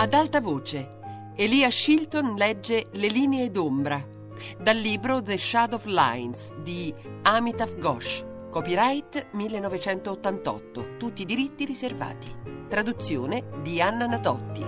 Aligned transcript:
Ad 0.00 0.14
alta 0.14 0.40
voce, 0.40 0.98
Elia 1.36 1.68
Shilton 1.68 2.34
legge 2.34 2.86
Le 2.92 3.08
linee 3.08 3.50
d'ombra 3.50 4.02
dal 4.58 4.78
libro 4.78 5.20
The 5.20 5.36
Shadow 5.36 5.78
Lines 5.84 6.54
di 6.62 6.94
Amitav 7.20 7.76
Ghosh, 7.76 8.24
copyright 8.50 9.26
1988, 9.32 10.96
tutti 10.96 11.20
i 11.20 11.26
diritti 11.26 11.66
riservati. 11.66 12.34
Traduzione 12.66 13.44
di 13.60 13.82
Anna 13.82 14.06
Natotti. 14.06 14.64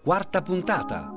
Quarta 0.00 0.42
puntata. 0.42 1.15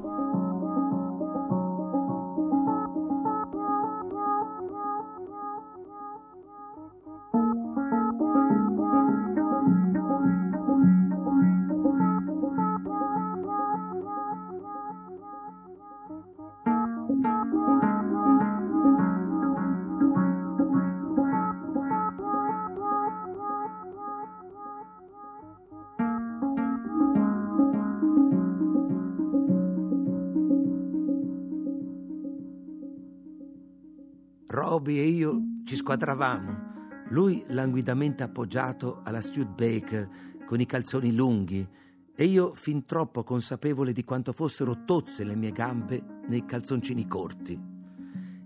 Roby 34.79 34.97
e 34.97 35.07
io 35.07 35.41
ci 35.65 35.75
squadravamo. 35.75 36.67
Lui 37.09 37.43
languidamente 37.47 38.23
appoggiato 38.23 39.01
alla 39.03 39.19
Studebaker 39.19 40.09
con 40.45 40.61
i 40.61 40.65
calzoni 40.65 41.13
lunghi 41.13 41.67
e 42.15 42.23
io 42.23 42.53
fin 42.53 42.85
troppo 42.85 43.23
consapevole 43.23 43.91
di 43.91 44.05
quanto 44.05 44.31
fossero 44.31 44.85
tozze 44.85 45.25
le 45.25 45.35
mie 45.35 45.51
gambe 45.51 46.21
nei 46.27 46.45
calzoncini 46.45 47.07
corti. 47.07 47.59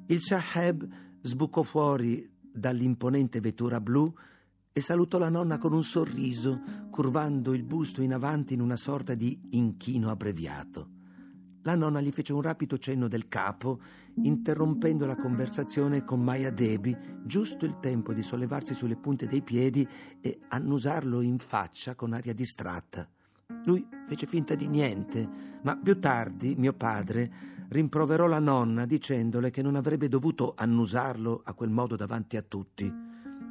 Il 0.08 0.22
Saheb 0.22 0.88
sbucò 1.22 1.62
fuori 1.62 2.28
dall'imponente 2.52 3.40
vettura 3.40 3.80
blu 3.80 4.12
e 4.72 4.81
salutò 4.81 5.20
la 5.20 5.30
nonna 5.30 5.59
con 5.59 5.72
un 5.72 5.84
sorriso, 5.84 6.62
curvando 6.90 7.53
il 7.53 7.64
busto 7.64 8.02
in 8.02 8.12
avanti 8.12 8.56
in 8.56 8.62
una 8.62 8.75
sorta 8.75 9.14
di 9.14 9.40
inchino 9.52 10.09
abbreviato. 10.09 10.93
La 11.66 11.75
nonna 11.75 12.02
gli 12.02 12.11
fece 12.11 12.33
un 12.33 12.42
rapido 12.42 12.78
cenno 12.78 13.08
del 13.08 13.30
capo, 13.30 13.80
interrompendo 14.16 15.06
la 15.06 15.16
conversazione 15.16 16.03
con 16.03 16.22
Maya 16.22 16.52
Debi, 16.52 16.95
giusto 17.23 17.64
il 17.66 17.80
tempo 17.80 18.11
di 18.11 18.22
sollevarsi 18.22 18.73
sulle 18.73 18.97
punte 18.97 19.28
dei 19.28 19.42
piedi 19.42 19.88
e 20.19 20.39
annusarlo 20.50 21.22
in 21.22 21.38
faccia 21.39 21.95
con 21.95 22.11
aria 22.11 22.34
distratta. 22.34 23.08
Lui 23.64 23.88
fece 24.09 24.28
finta 24.28 24.56
di 24.56 24.67
niente, 24.67 25.30
ma 25.64 25.78
più 25.78 25.97
tardi 26.00 26.56
mio 26.58 26.73
padre 26.73 27.31
rimproverò 27.69 28.28
la 28.28 28.39
nonna 28.39 28.86
dicendole 28.86 29.50
che 29.50 29.61
non 29.61 29.75
avrebbe 29.75 30.09
dovuto 30.09 30.53
annusarlo 30.58 31.41
a 31.45 31.53
quel 31.53 31.69
modo 31.69 31.95
davanti 31.95 32.36
a 32.36 32.41
tutti. 32.41 32.94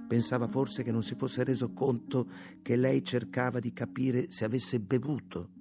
Pensava 0.07 0.47
forse 0.49 0.83
che 0.83 0.93
non 0.93 1.03
si 1.03 1.15
fosse 1.15 1.45
reso 1.45 1.73
conto 1.73 2.29
che 2.61 2.77
lei 2.77 3.03
cercava 3.03 3.59
di 3.59 3.73
capire 3.73 4.31
se 4.31 4.45
avesse 4.45 4.81
bevuto. 4.81 5.61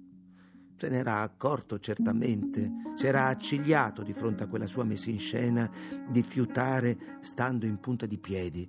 Se 0.82 0.88
n'era 0.88 1.20
accorto 1.20 1.78
certamente, 1.78 2.68
si 2.96 3.06
era 3.06 3.26
accigliato 3.26 4.02
di 4.02 4.12
fronte 4.12 4.42
a 4.42 4.48
quella 4.48 4.66
sua 4.66 4.82
messa 4.82 5.10
in 5.10 5.20
scena 5.20 5.70
di 6.10 6.24
fiutare 6.24 7.18
stando 7.20 7.66
in 7.66 7.78
punta 7.78 8.04
di 8.04 8.18
piedi. 8.18 8.68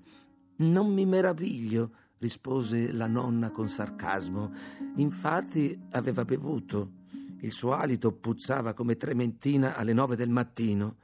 Non 0.58 0.94
mi 0.94 1.08
meraviglio, 1.08 1.92
rispose 2.20 2.92
la 2.92 3.08
nonna 3.08 3.50
con 3.50 3.68
sarcasmo. 3.68 4.52
Infatti 4.98 5.76
aveva 5.90 6.24
bevuto. 6.24 6.92
Il 7.40 7.52
suo 7.52 7.72
alito 7.74 8.12
puzzava 8.12 8.74
come 8.74 8.96
trementina 8.96 9.76
alle 9.76 9.94
nove 9.94 10.16
del 10.16 10.30
mattino. 10.30 10.98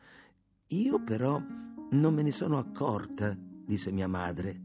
Io 0.67 1.01
però 1.01 1.41
non 1.89 2.13
me 2.13 2.21
ne 2.21 2.31
sono 2.31 2.59
accorta, 2.59 3.35
disse 3.35 3.91
mia 3.91 4.07
madre. 4.07 4.61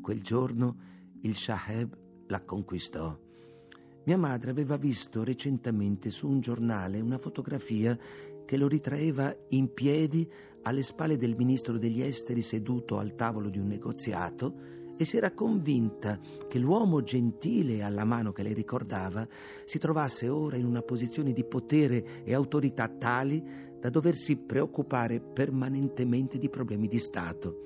Quel 0.00 0.22
giorno 0.22 0.76
il 1.22 1.34
Shaheb 1.34 1.98
la 2.28 2.40
conquistò. 2.44 3.25
Mia 4.06 4.16
madre 4.16 4.52
aveva 4.52 4.76
visto 4.76 5.24
recentemente 5.24 6.10
su 6.10 6.28
un 6.28 6.38
giornale 6.38 7.00
una 7.00 7.18
fotografia 7.18 7.98
che 8.44 8.56
lo 8.56 8.68
ritraeva 8.68 9.36
in 9.48 9.74
piedi 9.74 10.30
alle 10.62 10.84
spalle 10.84 11.16
del 11.16 11.34
ministro 11.34 11.76
degli 11.76 12.00
esteri 12.00 12.40
seduto 12.40 12.98
al 12.98 13.16
tavolo 13.16 13.48
di 13.48 13.58
un 13.58 13.66
negoziato 13.66 14.94
e 14.96 15.04
si 15.04 15.16
era 15.16 15.32
convinta 15.32 16.20
che 16.48 16.60
l'uomo 16.60 17.02
gentile 17.02 17.82
alla 17.82 18.04
mano 18.04 18.30
che 18.30 18.44
lei 18.44 18.54
ricordava 18.54 19.26
si 19.64 19.78
trovasse 19.78 20.28
ora 20.28 20.54
in 20.54 20.66
una 20.66 20.82
posizione 20.82 21.32
di 21.32 21.44
potere 21.44 22.22
e 22.22 22.32
autorità 22.32 22.86
tali 22.86 23.42
da 23.80 23.90
doversi 23.90 24.36
preoccupare 24.36 25.20
permanentemente 25.20 26.38
di 26.38 26.48
problemi 26.48 26.86
di 26.86 26.98
Stato 27.00 27.62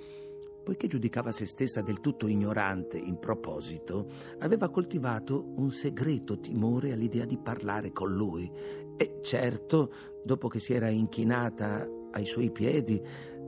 poiché 0.62 0.87
giudicava 0.87 1.32
se 1.32 1.47
stessa 1.47 1.81
del 1.81 2.00
tutto 2.00 2.26
ignorante 2.26 2.98
in 2.98 3.19
proposito, 3.19 4.06
aveva 4.41 4.69
coltivato 4.71 5.53
un 5.56 5.71
segreto 5.71 6.38
timore 6.38 6.93
all'idea 6.93 7.25
di 7.25 7.38
parlare 7.38 7.93
con 7.93 8.12
lui. 8.12 8.50
E 8.97 9.19
certo, 9.22 9.93
dopo 10.22 10.48
che 10.48 10.59
si 10.59 10.72
era 10.72 10.88
inchinata 10.88 11.88
ai 12.12 12.26
suoi 12.26 12.50
piedi, 12.50 13.00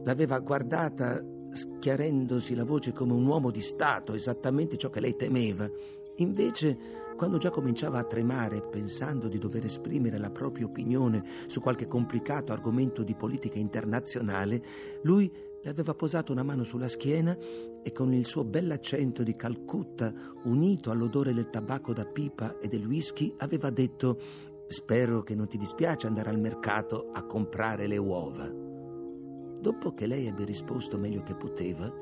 l'aveva 0.04 0.38
guardata 0.38 1.22
schiarendosi 1.52 2.54
la 2.54 2.64
voce 2.64 2.92
come 2.92 3.12
un 3.12 3.26
uomo 3.26 3.50
di 3.50 3.60
Stato, 3.60 4.14
esattamente 4.14 4.76
ciò 4.76 4.88
che 4.88 5.00
lei 5.00 5.16
temeva. 5.16 5.68
Invece, 6.16 6.78
quando 7.16 7.38
già 7.38 7.50
cominciava 7.50 7.98
a 7.98 8.04
tremare 8.04 8.62
pensando 8.62 9.28
di 9.28 9.38
dover 9.38 9.64
esprimere 9.64 10.18
la 10.18 10.30
propria 10.30 10.66
opinione 10.66 11.22
su 11.46 11.60
qualche 11.60 11.86
complicato 11.86 12.52
argomento 12.52 13.02
di 13.02 13.14
politica 13.14 13.58
internazionale, 13.58 14.62
lui 15.02 15.30
le 15.62 15.70
aveva 15.70 15.94
posato 15.94 16.32
una 16.32 16.42
mano 16.42 16.64
sulla 16.64 16.88
schiena 16.88 17.36
e 17.82 17.92
con 17.92 18.12
il 18.12 18.26
suo 18.26 18.44
bell'accento 18.44 19.22
di 19.22 19.36
Calcutta, 19.36 20.12
unito 20.44 20.90
all'odore 20.90 21.32
del 21.32 21.50
tabacco 21.50 21.92
da 21.92 22.04
pipa 22.04 22.58
e 22.58 22.66
del 22.66 22.84
whisky, 22.84 23.32
aveva 23.38 23.70
detto 23.70 24.18
Spero 24.66 25.22
che 25.22 25.34
non 25.34 25.48
ti 25.48 25.58
dispiace 25.58 26.06
andare 26.06 26.30
al 26.30 26.40
mercato 26.40 27.10
a 27.12 27.24
comprare 27.24 27.86
le 27.86 27.98
uova. 27.98 28.48
Dopo 28.48 29.92
che 29.92 30.06
lei 30.06 30.26
ebbe 30.26 30.44
risposto 30.44 30.98
meglio 30.98 31.22
che 31.22 31.36
poteva, 31.36 31.92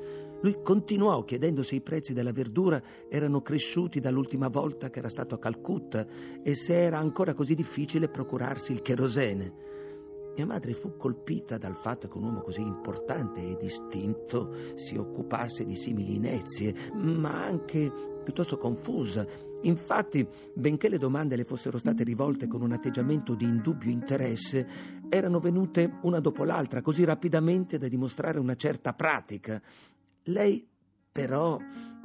lui 0.41 0.63
continuò 0.63 1.25
chiedendo 1.25 1.63
se 1.63 1.75
i 1.75 1.83
prezzi 1.83 2.15
della 2.15 2.33
verdura 2.33 2.81
erano 3.09 3.43
cresciuti 3.43 4.01
dall'ultima 4.01 4.49
volta 4.49 4.89
che 4.89 5.01
era 5.01 5.09
stato 5.11 5.35
a 5.35 5.39
Calcutta 5.39 6.07
e 6.43 6.55
se 6.55 6.81
era 6.81 6.99
ancora 6.99 7.35
così 7.35 7.55
difficile 7.55 8.09
procurarsi 8.09 8.73
il 8.73 8.81
cherosene. 8.81 9.80
Mia 10.37 10.47
madre 10.47 10.73
fu 10.73 10.97
colpita 10.97 11.59
dal 11.59 11.77
fatto 11.77 12.09
che 12.09 12.17
un 12.17 12.25
uomo 12.25 12.41
così 12.41 12.61
importante 12.61 13.41
e 13.41 13.57
distinto 13.61 14.55
si 14.75 14.97
occupasse 14.97 15.65
di 15.65 15.77
simili 15.77 16.15
inezie, 16.15 16.75
ma 16.95 17.45
anche 17.45 17.93
piuttosto 18.23 18.57
confusa. 18.57 19.27
Infatti, 19.63 20.27
benché 20.55 20.89
le 20.89 20.99
domande 20.99 21.37
le 21.37 21.45
fossero 21.45 21.77
state 21.79 22.05
rivolte 22.05 22.47
con 22.47 22.63
un 22.63 22.73
atteggiamento 22.73 23.35
di 23.35 23.45
indubbio 23.45 23.91
interesse, 23.91 24.67
erano 25.09 25.41
venute 25.41 25.99
una 26.03 26.21
dopo 26.21 26.45
l'altra 26.45 26.81
così 26.81 27.05
rapidamente 27.05 27.77
da 27.77 27.89
dimostrare 27.89 28.39
una 28.39 28.55
certa 28.55 28.95
pratica. 28.95 29.61
Lei, 30.25 30.67
però, 31.13 31.59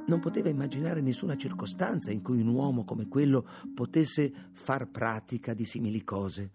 non 0.06 0.20
poteva 0.20 0.48
immaginare 0.48 1.00
nessuna 1.00 1.36
circostanza 1.36 2.10
in 2.12 2.22
cui 2.22 2.40
un 2.40 2.48
uomo 2.48 2.84
come 2.84 3.08
quello 3.08 3.46
potesse 3.74 4.32
far 4.52 4.88
pratica 4.88 5.54
di 5.54 5.64
simili 5.64 6.04
cose 6.04 6.50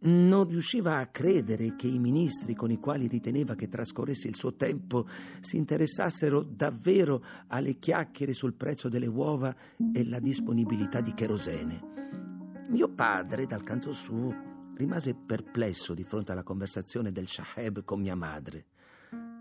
non 0.00 0.48
riusciva 0.48 0.98
a 0.98 1.06
credere 1.06 1.74
che 1.74 1.86
i 1.86 1.98
ministri 1.98 2.54
con 2.54 2.70
i 2.70 2.78
quali 2.78 3.06
riteneva 3.06 3.54
che 3.54 3.68
trascorresse 3.68 4.28
il 4.28 4.34
suo 4.34 4.54
tempo 4.54 5.06
si 5.40 5.56
interessassero 5.56 6.42
davvero 6.42 7.24
alle 7.48 7.78
chiacchiere 7.78 8.32
sul 8.32 8.54
prezzo 8.54 8.88
delle 8.88 9.06
uova 9.06 9.54
e 9.92 10.04
la 10.04 10.20
disponibilità 10.20 11.00
di 11.00 11.14
cherosene. 11.14 11.94
Mio 12.68 12.88
padre, 12.88 13.46
dal 13.46 13.62
canto 13.62 13.92
suo, 13.92 14.34
rimase 14.76 15.14
perplesso 15.14 15.94
di 15.94 16.04
fronte 16.04 16.32
alla 16.32 16.42
conversazione 16.42 17.12
del 17.12 17.28
Shaheb 17.28 17.84
con 17.84 18.00
mia 18.00 18.16
madre. 18.16 18.66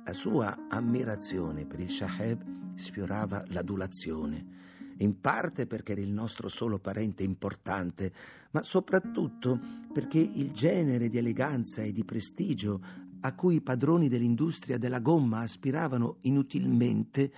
La 0.06 0.14
sua 0.14 0.68
ammirazione 0.70 1.66
per 1.66 1.80
il 1.80 1.90
Shaheb 1.90 2.76
sfiorava 2.76 3.44
l'adulazione 3.48 4.66
in 4.98 5.20
parte 5.20 5.68
perché 5.68 5.94
era 5.94 6.02
il 6.02 6.12
nostro 6.12 6.48
solo 6.48 6.80
parente 6.80 7.24
importante, 7.24 8.12
ma 8.52 8.64
soprattutto 8.64 9.60
perché 9.94 10.20
il 10.20 10.52
genere 10.52 11.10
di 11.10 11.18
eleganza 11.18 11.82
e 11.82 11.92
di 11.92 12.04
prestigio 12.04 12.82
a 13.22 13.34
cui 13.34 13.56
i 13.56 13.62
padroni 13.62 14.08
dell'industria 14.08 14.78
della 14.78 15.00
gomma 15.00 15.40
aspiravano 15.40 16.18
inutilmente 16.22 17.32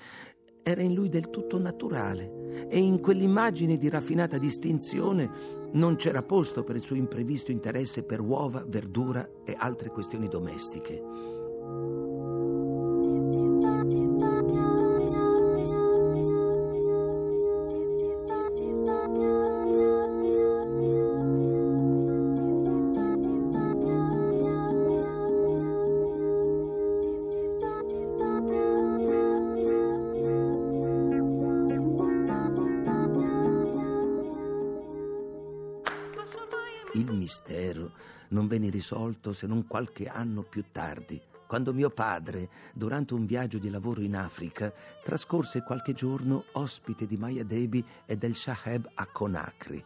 era 0.62 0.82
in 0.82 0.94
lui 0.94 1.08
del 1.08 1.30
tutto 1.30 1.58
naturale 1.58 2.68
e 2.68 2.78
in 2.78 3.00
quell'immagine 3.00 3.78
di 3.78 3.88
raffinata 3.88 4.38
distinzione 4.38 5.30
non 5.72 5.96
c'era 5.96 6.24
posto 6.24 6.64
per 6.64 6.76
il 6.76 6.82
suo 6.82 6.98
imprevisto 6.98 7.52
interesse 7.52 8.04
per 8.04 8.20
uova, 8.20 8.66
verdura 8.68 9.26
e 9.46 9.56
altre 9.58 9.90
questioni 9.90 10.28
domestiche. 10.28 11.37
Non 38.30 38.48
venne 38.48 38.70
risolto 38.70 39.34
se 39.34 39.48
non 39.48 39.68
qualche 39.68 40.08
anno 40.08 40.44
più 40.44 40.66
tardi, 40.72 41.22
quando 41.48 41.74
mio 41.74 41.90
padre, 41.90 42.50
durante 42.74 43.14
un 43.14 43.26
viaggio 43.26 43.58
di 43.58 43.70
lavoro 43.70 44.02
in 44.02 44.16
Africa, 44.16 44.72
trascorse 45.02 45.64
qualche 45.64 45.94
giorno 45.94 46.44
ospite 46.54 47.06
di 47.06 47.16
Maya 47.16 47.46
Debi 47.46 47.84
e 48.06 48.18
del 48.18 48.36
Shaheb 48.36 48.90
a 48.96 49.06
Conakry. 49.08 49.84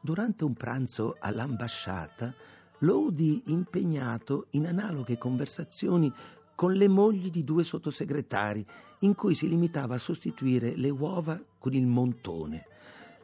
Durante 0.00 0.44
un 0.44 0.54
pranzo 0.54 1.16
all'ambasciata, 1.18 2.32
lo 2.78 3.00
udì 3.00 3.42
impegnato 3.46 4.46
in 4.50 4.66
analoghe 4.66 5.18
conversazioni 5.18 6.12
con 6.54 6.72
le 6.72 6.86
mogli 6.86 7.30
di 7.30 7.42
due 7.42 7.64
sottosegretari, 7.64 8.64
in 9.00 9.16
cui 9.16 9.34
si 9.34 9.48
limitava 9.48 9.96
a 9.96 9.98
sostituire 9.98 10.76
le 10.76 10.90
uova 10.90 11.42
con 11.58 11.74
il 11.74 11.86
montone. 11.86 12.66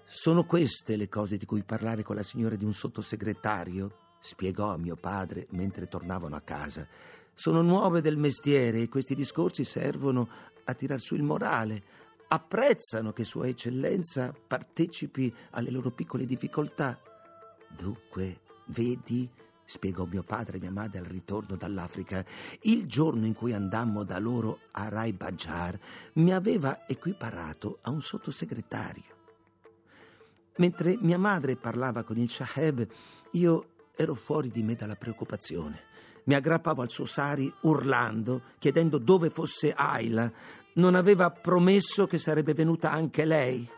Sono 0.04 0.44
queste 0.44 0.96
le 0.96 1.08
cose 1.08 1.37
di 1.37 1.44
cui 1.44 1.62
parlare 1.62 2.02
con 2.02 2.16
la 2.16 2.22
signora 2.25 2.56
di 2.56 2.64
un 2.64 2.72
sottosegretario? 2.72 4.07
Spiegò 4.20 4.73
a 4.73 4.79
mio 4.79 4.97
padre 4.97 5.47
mentre 5.50 5.87
tornavano 5.87 6.37
a 6.37 6.41
casa. 6.41 6.87
Sono 7.35 7.62
nuove 7.62 8.00
del 8.00 8.17
mestiere 8.17 8.81
e 8.81 8.88
questi 8.88 9.15
discorsi 9.15 9.65
servono 9.65 10.29
a 10.65 10.75
tirar 10.75 11.00
su 11.00 11.15
il 11.15 11.23
morale. 11.23 11.82
Apprezzano 12.29 13.12
che 13.12 13.25
Sua 13.25 13.47
Eccellenza 13.47 14.35
partecipi 14.47 15.32
alle 15.50 15.70
loro 15.70 15.91
piccole 15.91 16.26
difficoltà. 16.26 17.00
Dunque, 17.69 18.41
vedi, 18.67 19.31
spiegò 19.65 20.05
mio 20.05 20.23
padre 20.23 20.56
e 20.56 20.61
mia 20.61 20.71
madre 20.71 20.99
al 20.99 21.05
ritorno 21.05 21.56
dall'Africa, 21.56 22.25
il 22.62 22.87
giorno 22.87 23.26
in 23.26 23.35
cui 23.35 23.53
andammo 23.53 24.03
da 24.03 24.19
loro 24.19 24.61
a 24.73 24.88
Rai 24.88 25.12
Bajar 25.12 25.79
mi 26.14 26.32
aveva 26.32 26.87
equiparato 26.88 27.79
a 27.82 27.91
un 27.91 28.00
sottosegretario. 28.00 29.17
Mentre 30.56 30.99
mia 31.00 31.19
madre 31.19 31.56
parlava 31.56 32.03
con 32.03 32.19
il 32.19 32.29
Shaheb, 32.29 32.87
io 33.32 33.76
ero 33.99 34.15
fuori 34.15 34.49
di 34.49 34.62
me 34.62 34.77
dalla 34.77 34.95
preoccupazione. 34.95 35.83
Mi 36.25 36.35
aggrappavo 36.35 36.83
al 36.83 36.89
suo 36.89 37.05
sari 37.05 37.53
urlando, 37.62 38.43
chiedendo 38.59 38.99
dove 38.99 39.29
fosse 39.29 39.73
Ayla. 39.73 40.31
Non 40.75 40.95
aveva 40.95 41.31
promesso 41.33 42.06
che 42.06 42.19
sarebbe 42.19 42.55
venuta 42.55 42.93
anche 42.93 43.25
lei. 43.25 43.69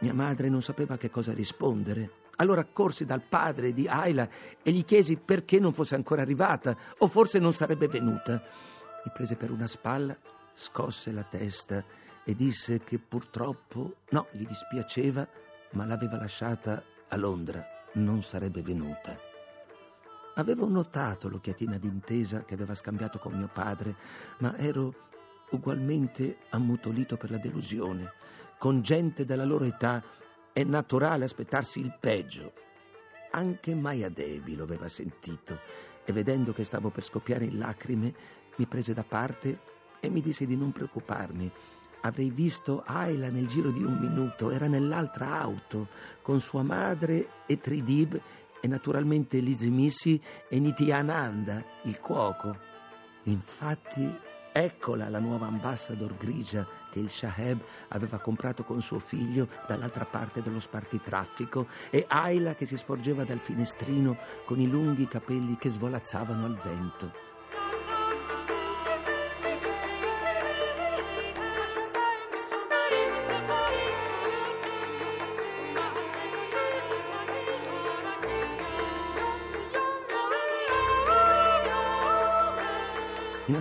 Mia 0.00 0.14
madre 0.14 0.48
non 0.48 0.62
sapeva 0.62 0.96
che 0.96 1.10
cosa 1.10 1.34
rispondere. 1.34 2.22
Allora 2.36 2.64
corsi 2.64 3.04
dal 3.04 3.20
padre 3.20 3.74
di 3.74 3.86
Ayla 3.86 4.26
e 4.62 4.70
gli 4.70 4.84
chiesi 4.84 5.16
perché 5.16 5.60
non 5.60 5.74
fosse 5.74 5.94
ancora 5.94 6.22
arrivata 6.22 6.74
o 6.98 7.06
forse 7.06 7.38
non 7.38 7.52
sarebbe 7.52 7.86
venuta. 7.86 8.42
Mi 9.04 9.12
prese 9.12 9.36
per 9.36 9.50
una 9.50 9.66
spalla, 9.66 10.16
scosse 10.54 11.12
la 11.12 11.24
testa 11.24 11.84
e 12.24 12.34
disse 12.34 12.80
che 12.80 12.98
purtroppo 12.98 13.96
no, 14.10 14.28
gli 14.32 14.46
dispiaceva, 14.46 15.28
ma 15.72 15.84
l'aveva 15.84 16.16
lasciata 16.16 16.82
a 17.08 17.16
Londra, 17.16 17.62
non 17.94 18.22
sarebbe 18.22 18.62
venuta. 18.62 19.32
Avevo 20.36 20.68
notato 20.68 21.28
l'occhiatina 21.28 21.78
d'intesa 21.78 22.44
che 22.44 22.54
aveva 22.54 22.74
scambiato 22.74 23.18
con 23.18 23.34
mio 23.34 23.48
padre, 23.52 23.94
ma 24.38 24.56
ero 24.56 25.10
ugualmente 25.50 26.38
ammutolito 26.50 27.16
per 27.16 27.30
la 27.30 27.38
delusione. 27.38 28.12
Con 28.58 28.82
gente 28.82 29.24
della 29.24 29.44
loro 29.44 29.64
età 29.64 30.02
è 30.52 30.64
naturale 30.64 31.24
aspettarsi 31.24 31.78
il 31.78 31.96
peggio. 32.00 32.52
Anche 33.30 33.74
Maya 33.76 34.08
Devi 34.08 34.56
lo 34.56 34.64
aveva 34.64 34.88
sentito 34.88 35.60
e 36.04 36.12
vedendo 36.12 36.52
che 36.52 36.64
stavo 36.64 36.90
per 36.90 37.04
scoppiare 37.04 37.44
in 37.44 37.58
lacrime 37.58 38.12
mi 38.56 38.66
prese 38.66 38.92
da 38.92 39.04
parte 39.04 39.60
e 40.00 40.10
mi 40.10 40.20
disse 40.20 40.46
di 40.46 40.56
non 40.56 40.72
preoccuparmi. 40.72 41.50
Avrei 42.02 42.30
visto 42.30 42.82
Ayla 42.84 43.30
nel 43.30 43.46
giro 43.46 43.70
di 43.70 43.82
un 43.82 43.96
minuto, 43.98 44.50
era 44.50 44.66
nell'altra 44.66 45.40
auto 45.40 45.88
con 46.22 46.40
sua 46.40 46.62
madre 46.62 47.28
e 47.46 47.58
Tridib 47.58 48.20
e 48.64 48.66
naturalmente 48.66 49.40
Lise 49.40 49.68
Missy 49.68 50.18
e 50.48 50.58
Nityananda, 50.58 51.62
il 51.82 52.00
cuoco. 52.00 52.56
Infatti 53.24 54.32
Eccola 54.56 55.08
la 55.08 55.18
nuova 55.18 55.48
ambassador 55.48 56.16
grigia 56.16 56.64
che 56.88 57.00
il 57.00 57.10
Shaheb 57.10 57.60
aveva 57.88 58.20
comprato 58.20 58.62
con 58.62 58.80
suo 58.80 59.00
figlio 59.00 59.48
dall'altra 59.66 60.04
parte 60.04 60.42
dello 60.42 60.60
spartitraffico 60.60 61.66
e 61.90 62.04
Ayla 62.06 62.54
che 62.54 62.64
si 62.64 62.76
sporgeva 62.76 63.24
dal 63.24 63.40
finestrino 63.40 64.16
con 64.46 64.60
i 64.60 64.68
lunghi 64.68 65.08
capelli 65.08 65.56
che 65.56 65.70
svolazzavano 65.70 66.44
al 66.44 66.54
vento. 66.54 67.33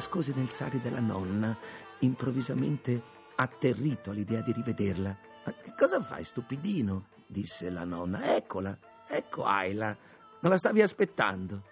Mi 0.03 0.09
nascosi 0.09 0.37
nel 0.37 0.49
sari 0.49 0.81
della 0.81 0.99
nonna, 0.99 1.57
improvvisamente 1.99 3.01
atterrito 3.35 4.09
all'idea 4.09 4.41
di 4.41 4.51
rivederla. 4.51 5.17
Ma 5.45 5.53
che 5.53 5.73
cosa 5.77 6.01
fai, 6.01 6.25
stupidino? 6.25 7.07
disse 7.25 7.69
la 7.69 7.85
nonna. 7.85 8.35
Eccola, 8.35 8.77
ecco 9.07 9.45
Ayla. 9.45 9.97
Non 10.41 10.51
la 10.51 10.57
stavi 10.57 10.81
aspettando? 10.81 11.63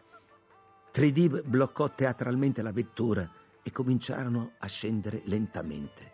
Tridib 0.92 1.44
bloccò 1.44 1.94
teatralmente 1.94 2.62
la 2.62 2.72
vettura 2.72 3.30
e 3.62 3.70
cominciarono 3.74 4.54
a 4.60 4.68
scendere 4.68 5.24
lentamente. 5.26 6.14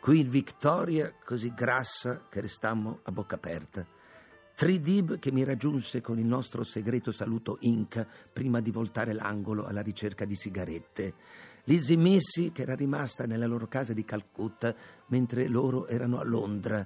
Qui 0.00 0.22
Victoria, 0.24 1.14
così 1.22 1.52
grassa 1.52 2.26
che 2.30 2.40
restammo 2.40 3.00
a 3.02 3.12
bocca 3.12 3.34
aperta. 3.34 3.86
Tridib 4.60 5.18
che 5.18 5.32
mi 5.32 5.42
raggiunse 5.44 6.00
con 6.00 6.18
il 6.18 6.26
nostro 6.26 6.64
segreto 6.64 7.12
saluto 7.12 7.56
Inca 7.60 8.06
prima 8.32 8.60
di 8.60 8.70
voltare 8.70 9.12
l'angolo 9.14 9.64
alla 9.64 9.82
ricerca 9.82 10.26
di 10.26 10.36
sigarette. 10.36 11.14
Lizzie 11.70 11.96
Missy 11.96 12.50
che 12.50 12.62
era 12.62 12.74
rimasta 12.74 13.26
nella 13.26 13.46
loro 13.46 13.68
casa 13.68 13.92
di 13.92 14.04
Calcutta 14.04 14.74
mentre 15.06 15.46
loro 15.46 15.86
erano 15.86 16.18
a 16.18 16.24
Londra. 16.24 16.84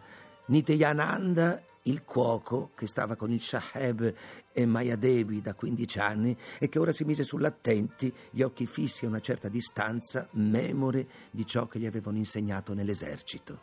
Nityananda, 0.49 1.59
il 1.85 2.05
cuoco 2.05 2.73
che 2.75 2.87
stava 2.87 3.17
con 3.17 3.33
il 3.33 3.41
Shaheb 3.41 4.15
e 4.53 4.67
Maya 4.67 4.97
Devi 4.97 5.41
da 5.41 5.55
15 5.55 5.99
anni 6.01 6.37
e 6.59 6.69
che 6.69 6.79
ora 6.79 6.93
si 6.93 7.05
mise 7.05 7.25
sull'attenti, 7.25 8.13
gli 8.31 8.43
occhi 8.43 8.67
fissi 8.67 9.07
a 9.07 9.09
una 9.09 9.21
certa 9.21 9.49
distanza, 9.49 10.29
memore 10.33 11.09
di 11.31 11.47
ciò 11.47 11.67
che 11.67 11.79
gli 11.79 11.87
avevano 11.87 12.19
insegnato 12.19 12.75
nell'esercito. 12.75 13.59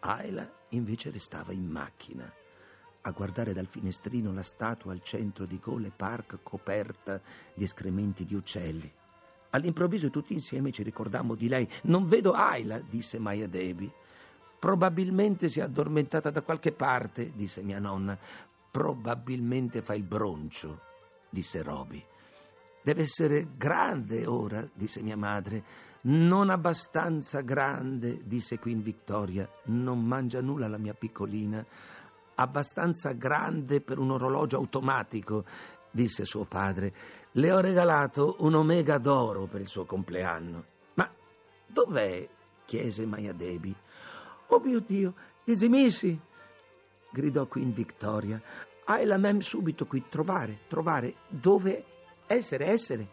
Ayla 0.00 0.46
invece 0.70 1.10
restava 1.10 1.52
in 1.52 1.64
macchina 1.64 2.30
a 3.00 3.10
guardare 3.12 3.54
dal 3.54 3.66
finestrino 3.66 4.30
la 4.30 4.42
statua 4.42 4.92
al 4.92 5.02
centro 5.02 5.46
di 5.46 5.58
Gole 5.58 5.90
Park 5.90 6.40
coperta 6.42 7.18
di 7.54 7.64
escrementi 7.64 8.26
di 8.26 8.34
uccelli. 8.34 8.92
All'improvviso 9.54 10.10
tutti 10.10 10.32
insieme 10.32 10.72
ci 10.72 10.82
ricordammo 10.82 11.36
di 11.36 11.46
lei. 11.46 11.68
Non 11.82 12.06
vedo 12.06 12.32
Ayla, 12.32 12.80
disse 12.80 13.20
Maya 13.20 13.46
Devi. 13.46 13.90
Probabilmente 14.58 15.48
si 15.48 15.60
è 15.60 15.62
addormentata 15.62 16.30
da 16.30 16.42
qualche 16.42 16.72
parte, 16.72 17.32
disse 17.36 17.62
mia 17.62 17.78
nonna. 17.78 18.18
Probabilmente 18.70 19.80
fa 19.80 19.94
il 19.94 20.02
broncio, 20.02 20.80
disse 21.30 21.62
Roby. 21.62 22.04
Deve 22.82 23.02
essere 23.02 23.50
grande 23.56 24.26
ora, 24.26 24.66
disse 24.74 25.00
mia 25.02 25.16
madre. 25.16 25.62
Non 26.02 26.50
abbastanza 26.50 27.40
grande, 27.40 28.22
disse 28.24 28.58
Queen 28.58 28.82
Victoria. 28.82 29.48
Non 29.66 30.04
mangia 30.04 30.40
nulla 30.40 30.66
la 30.66 30.78
mia 30.78 30.94
piccolina 30.94 31.64
abbastanza 32.36 33.12
grande 33.12 33.80
per 33.80 33.98
un 33.98 34.10
orologio 34.10 34.56
automatico, 34.56 35.44
disse 35.90 36.24
suo 36.24 36.44
padre. 36.44 36.92
Le 37.36 37.50
ho 37.50 37.58
regalato 37.58 38.36
un 38.40 38.54
omega 38.54 38.98
d'oro 38.98 39.46
per 39.46 39.60
il 39.60 39.66
suo 39.66 39.84
compleanno. 39.84 40.64
Ma 40.94 41.12
dov'è? 41.66 42.28
chiese 42.64 43.06
Maya 43.06 43.32
Debi. 43.32 43.74
Oh 44.46 44.60
mio 44.60 44.78
Dio, 44.78 45.14
Missy! 45.44 46.20
gridò 47.10 47.46
Queen 47.46 47.72
Victoria. 47.72 48.40
Hai 48.84 49.04
la 49.04 49.16
mem 49.16 49.40
subito 49.40 49.84
qui, 49.84 50.04
trovare, 50.08 50.60
trovare, 50.68 51.16
dove 51.26 51.84
essere, 52.26 52.66
essere. 52.66 53.08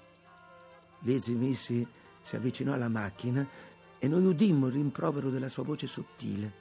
Missy 0.99 1.87
si 2.21 2.35
avvicinò 2.35 2.73
alla 2.73 2.89
macchina 2.89 3.47
e 3.97 4.07
noi 4.07 4.25
udimmo 4.25 4.67
il 4.67 4.73
rimprovero 4.73 5.31
della 5.31 5.49
sua 5.49 5.63
voce 5.63 5.87
sottile. 5.87 6.53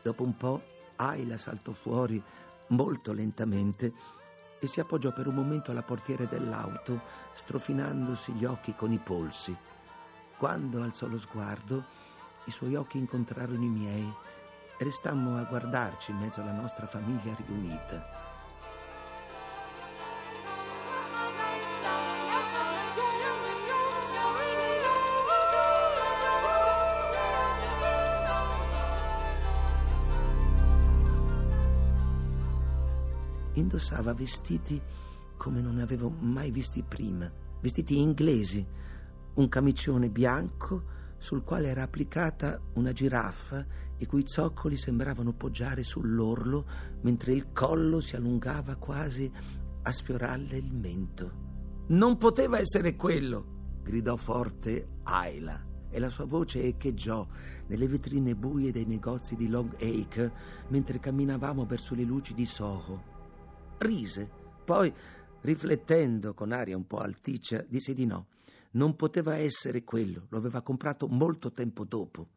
Dopo 0.00 0.22
un 0.22 0.36
po' 0.36 0.62
Ayla 0.94 1.36
saltò 1.36 1.72
fuori 1.72 2.22
molto 2.68 3.12
lentamente 3.12 3.92
e 4.60 4.66
si 4.66 4.78
appoggiò 4.78 5.12
per 5.12 5.26
un 5.26 5.34
momento 5.34 5.70
alla 5.70 5.82
portiere 5.82 6.28
dell'auto, 6.28 7.00
strofinandosi 7.32 8.32
gli 8.32 8.44
occhi 8.44 8.74
con 8.76 8.92
i 8.92 8.98
polsi. 8.98 9.56
Quando 10.36 10.82
alzò 10.82 11.06
lo 11.06 11.18
sguardo, 11.18 11.84
i 12.44 12.50
suoi 12.50 12.74
occhi 12.74 12.98
incontrarono 12.98 13.64
i 13.64 13.68
miei 13.68 14.14
restammo 14.78 15.36
a 15.36 15.44
guardarci 15.44 16.10
in 16.10 16.18
mezzo 16.18 16.40
alla 16.40 16.52
nostra 16.52 16.86
famiglia 16.86 17.34
riunita. 17.34 18.19
Indossava 33.80 34.12
vestiti 34.12 34.80
come 35.38 35.62
non 35.62 35.76
ne 35.76 35.82
avevo 35.82 36.10
mai 36.10 36.50
visti 36.50 36.82
prima, 36.82 37.32
vestiti 37.62 37.98
inglesi, 37.98 38.64
un 39.34 39.48
camicione 39.48 40.10
bianco 40.10 40.98
sul 41.16 41.42
quale 41.42 41.68
era 41.68 41.82
applicata 41.82 42.60
una 42.74 42.92
giraffa 42.92 43.64
i 43.96 44.04
cui 44.04 44.22
zoccoli 44.26 44.76
sembravano 44.76 45.32
poggiare 45.32 45.82
sull'orlo 45.82 46.66
mentre 47.00 47.32
il 47.32 47.52
collo 47.52 48.00
si 48.00 48.16
allungava 48.16 48.76
quasi 48.76 49.30
a 49.82 49.90
sfiorarle 49.90 50.58
il 50.58 50.74
mento. 50.74 51.32
Non 51.88 52.18
poteva 52.18 52.58
essere 52.58 52.96
quello, 52.96 53.78
gridò 53.82 54.16
forte 54.16 54.88
Ayla 55.04 55.68
e 55.88 55.98
la 55.98 56.10
sua 56.10 56.26
voce 56.26 56.62
echeggiò 56.64 57.26
nelle 57.68 57.88
vetrine 57.88 58.36
buie 58.36 58.72
dei 58.72 58.84
negozi 58.84 59.36
di 59.36 59.48
Long 59.48 59.72
Acre 59.80 60.32
mentre 60.68 61.00
camminavamo 61.00 61.64
verso 61.64 61.94
le 61.94 62.04
luci 62.04 62.34
di 62.34 62.44
Soho. 62.44 63.09
Rise, 63.82 64.30
poi, 64.62 64.92
riflettendo 65.40 66.34
con 66.34 66.52
aria 66.52 66.76
un 66.76 66.86
po' 66.86 66.98
alticcia, 66.98 67.64
disse 67.66 67.94
di 67.94 68.04
no. 68.04 68.26
Non 68.72 68.94
poteva 68.94 69.36
essere 69.36 69.84
quello, 69.84 70.26
lo 70.28 70.36
aveva 70.36 70.60
comprato 70.60 71.08
molto 71.08 71.50
tempo 71.50 71.86
dopo. 71.86 72.28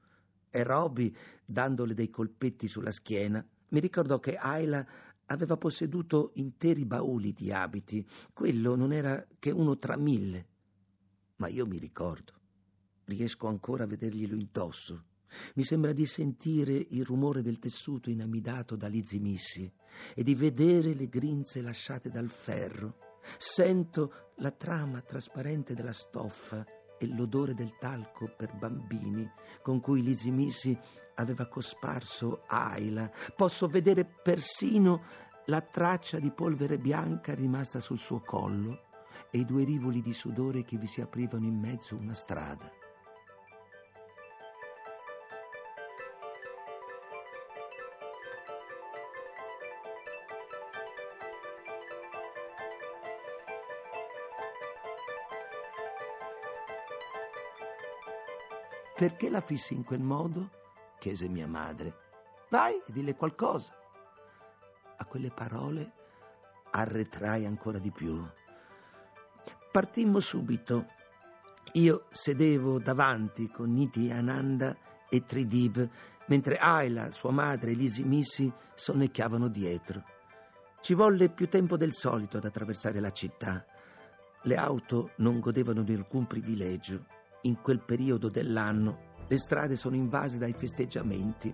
E 0.50 0.64
Roby, 0.64 1.14
dandole 1.44 1.94
dei 1.94 2.10
colpetti 2.10 2.70
sulla 2.70 2.92
schiena, 2.92 3.46
mi 3.70 3.80
ricordò 3.82 4.20
che 4.20 4.38
Ayla 4.38 4.88
aveva 5.26 5.58
posseduto 5.58 6.32
interi 6.36 6.86
bauli 6.86 7.34
di 7.34 7.52
abiti. 7.52 8.08
Quello 8.32 8.76
non 8.76 8.94
era 8.94 9.28
che 9.38 9.52
uno 9.52 9.78
tra 9.78 9.98
mille. 9.98 10.48
Ma 11.36 11.50
io 11.50 11.68
mi 11.68 11.78
ricordo. 11.78 12.34
Riesco 13.04 13.48
ancora 13.48 13.84
a 13.84 13.88
vederglielo 13.88 14.34
indosso. 14.34 15.04
Mi 15.56 15.64
sembra 15.64 15.94
di 15.94 16.06
sentire 16.06 16.74
il 16.74 17.06
rumore 17.06 17.42
del 17.42 17.60
tessuto 17.60 18.10
inamidato 18.10 18.76
da 18.76 18.88
Lizzie 18.88 19.20
Missy 19.20 19.72
e 20.16 20.24
di 20.24 20.36
vedere 20.36 20.94
le 20.94 21.08
grinze 21.08 21.62
lasciate 21.62 22.10
dal 22.10 22.30
ferro. 22.30 22.98
Sento 23.38 24.32
la 24.38 24.52
trama 24.52 25.02
trasparente 25.02 25.74
della 25.74 25.94
stoffa 25.94 26.66
e 26.98 27.08
l'odore 27.08 27.54
del 27.54 27.76
talco 27.80 28.34
per 28.36 28.56
bambini 28.56 29.30
con 29.62 29.80
cui 29.80 30.02
Lizzie 30.02 30.32
Missy 30.32 30.78
aveva 31.16 31.48
cosparso 31.48 32.44
Ayla. 32.48 33.12
Posso 33.36 33.68
vedere 33.68 34.06
persino 34.06 35.04
la 35.48 35.62
traccia 35.62 36.20
di 36.20 36.32
polvere 36.32 36.78
bianca 36.78 37.34
rimasta 37.34 37.80
sul 37.80 38.00
suo 38.00 38.22
collo 38.22 38.92
e 39.30 39.40
i 39.40 39.46
due 39.46 39.64
rivoli 39.64 40.02
di 40.02 40.14
sudore 40.14 40.64
che 40.64 40.78
vi 40.78 40.88
si 40.88 41.02
aprivano 41.02 41.46
in 41.46 41.60
mezzo 41.60 41.96
a 41.96 42.00
una 42.00 42.14
strada. 42.14 42.83
Perché 59.04 59.30
la 59.30 59.42
fissi 59.42 59.74
in 59.74 59.84
quel 59.84 60.00
modo? 60.00 60.50
chiese 60.98 61.28
mia 61.28 61.46
madre. 61.46 61.94
Vai 62.50 62.82
e 62.88 62.92
dille 62.94 63.18
qualcosa. 63.18 63.74
A 64.96 65.04
quelle 65.04 65.30
parole 65.30 65.92
arretrai 66.72 67.46
ancora 67.46 67.80
di 67.80 67.92
più. 67.92 68.26
Partimmo 69.74 70.22
subito. 70.22 70.86
Io 71.74 72.06
sedevo 72.14 72.80
davanti 72.80 73.52
con 73.52 73.74
Niti 73.74 74.10
Ananda 74.10 74.74
e 75.10 75.26
Tridib, 75.26 75.86
mentre 76.28 76.56
Ayla, 76.56 77.12
sua 77.12 77.32
madre 77.32 77.72
e 77.72 77.74
Lisi 77.74 78.06
Missy 78.06 78.50
sonnecchiavano 78.74 79.50
dietro. 79.50 80.02
Ci 80.80 80.94
volle 80.94 81.28
più 81.28 81.50
tempo 81.50 81.76
del 81.76 81.92
solito 81.92 82.38
ad 82.38 82.46
attraversare 82.46 83.02
la 83.02 83.12
città. 83.12 83.66
Le 84.44 84.56
auto 84.56 85.12
non 85.18 85.42
godevano 85.42 85.84
di 85.84 85.94
alcun 85.94 86.26
privilegio 86.26 87.13
in 87.44 87.62
quel 87.62 87.80
periodo 87.80 88.30
dell'anno 88.30 89.12
le 89.28 89.38
strade 89.38 89.76
sono 89.76 89.96
invase 89.96 90.38
dai 90.38 90.54
festeggiamenti. 90.54 91.54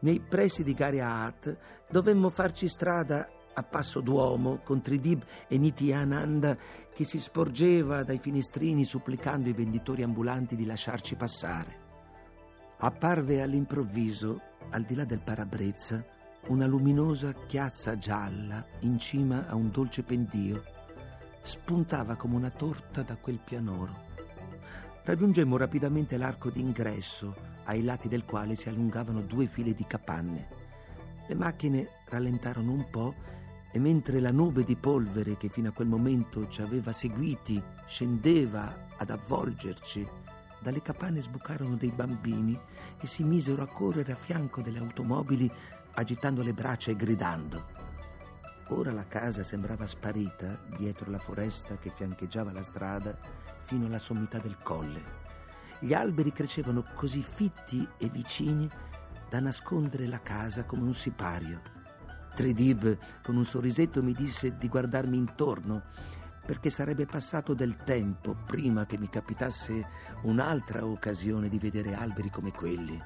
Nei 0.00 0.20
pressi 0.20 0.62
di 0.62 0.74
Gariaat 0.74 1.56
dovemmo 1.90 2.28
farci 2.30 2.68
strada 2.68 3.28
a 3.54 3.62
passo 3.62 4.00
d'uomo 4.00 4.58
con 4.62 4.82
Tridib 4.82 5.22
e 5.48 5.56
Nityananda 5.56 6.56
che 6.92 7.04
si 7.04 7.18
sporgeva 7.18 8.02
dai 8.02 8.18
finestrini 8.18 8.84
supplicando 8.84 9.48
i 9.48 9.54
venditori 9.54 10.02
ambulanti 10.02 10.56
di 10.56 10.66
lasciarci 10.66 11.14
passare. 11.14 11.84
Apparve 12.78 13.40
all'improvviso, 13.40 14.40
al 14.70 14.82
di 14.82 14.94
là 14.94 15.04
del 15.04 15.22
parabrezza, 15.22 16.04
una 16.48 16.66
luminosa 16.66 17.32
chiazza 17.46 17.96
gialla 17.96 18.64
in 18.80 18.98
cima 18.98 19.46
a 19.46 19.54
un 19.54 19.70
dolce 19.70 20.02
pendio. 20.02 20.62
Spuntava 21.42 22.16
come 22.16 22.36
una 22.36 22.50
torta 22.50 23.02
da 23.02 23.16
quel 23.16 23.40
pianoro. 23.42 24.05
Raggiungemmo 25.06 25.56
rapidamente 25.56 26.16
l'arco 26.16 26.50
d'ingresso, 26.50 27.36
ai 27.66 27.84
lati 27.84 28.08
del 28.08 28.24
quale 28.24 28.56
si 28.56 28.68
allungavano 28.68 29.20
due 29.20 29.46
file 29.46 29.72
di 29.72 29.86
capanne. 29.86 30.48
Le 31.28 31.34
macchine 31.36 31.90
rallentarono 32.08 32.72
un 32.72 32.90
po' 32.90 33.14
e 33.70 33.78
mentre 33.78 34.18
la 34.18 34.32
nube 34.32 34.64
di 34.64 34.74
polvere 34.74 35.36
che 35.36 35.48
fino 35.48 35.68
a 35.68 35.72
quel 35.72 35.86
momento 35.86 36.48
ci 36.48 36.60
aveva 36.60 36.90
seguiti 36.90 37.62
scendeva 37.86 38.88
ad 38.96 39.10
avvolgerci, 39.10 40.04
dalle 40.60 40.82
capanne 40.82 41.22
sbucarono 41.22 41.76
dei 41.76 41.92
bambini 41.92 42.58
e 43.00 43.06
si 43.06 43.22
misero 43.22 43.62
a 43.62 43.68
correre 43.68 44.10
a 44.10 44.16
fianco 44.16 44.60
delle 44.60 44.80
automobili 44.80 45.48
agitando 45.94 46.42
le 46.42 46.52
braccia 46.52 46.90
e 46.90 46.96
gridando. 46.96 47.75
Ora 48.70 48.90
la 48.90 49.06
casa 49.06 49.44
sembrava 49.44 49.86
sparita 49.86 50.58
dietro 50.76 51.08
la 51.08 51.20
foresta 51.20 51.78
che 51.78 51.92
fiancheggiava 51.94 52.50
la 52.50 52.64
strada 52.64 53.16
fino 53.62 53.86
alla 53.86 54.00
sommità 54.00 54.38
del 54.38 54.58
colle. 54.60 55.24
Gli 55.78 55.94
alberi 55.94 56.32
crescevano 56.32 56.84
così 56.94 57.22
fitti 57.22 57.88
e 57.96 58.08
vicini 58.08 58.68
da 59.28 59.38
nascondere 59.38 60.08
la 60.08 60.20
casa 60.20 60.64
come 60.64 60.82
un 60.82 60.94
sipario. 60.94 61.60
Tridib, 62.34 62.98
con 63.22 63.36
un 63.36 63.44
sorrisetto, 63.44 64.02
mi 64.02 64.12
disse 64.12 64.56
di 64.56 64.68
guardarmi 64.68 65.16
intorno 65.16 65.84
perché 66.44 66.68
sarebbe 66.68 67.06
passato 67.06 67.54
del 67.54 67.76
tempo 67.76 68.36
prima 68.46 68.84
che 68.84 68.98
mi 68.98 69.08
capitasse 69.08 69.86
un'altra 70.22 70.84
occasione 70.84 71.48
di 71.48 71.58
vedere 71.58 71.94
alberi 71.94 72.30
come 72.30 72.50
quelli. 72.50 73.00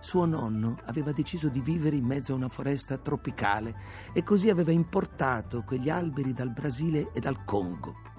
Suo 0.00 0.24
nonno 0.24 0.78
aveva 0.84 1.12
deciso 1.12 1.48
di 1.48 1.60
vivere 1.60 1.96
in 1.96 2.04
mezzo 2.04 2.32
a 2.32 2.36
una 2.36 2.48
foresta 2.48 2.96
tropicale 2.98 3.74
e 4.12 4.22
così 4.22 4.48
aveva 4.48 4.72
importato 4.72 5.62
quegli 5.62 5.90
alberi 5.90 6.32
dal 6.32 6.52
Brasile 6.52 7.10
e 7.12 7.20
dal 7.20 7.44
Congo. 7.44 8.17